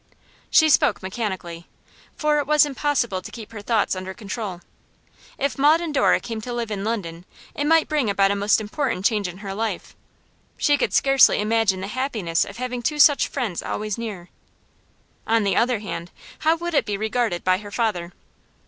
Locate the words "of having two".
12.45-12.97